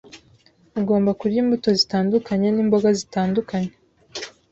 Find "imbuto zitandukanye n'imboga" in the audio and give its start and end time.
1.43-2.89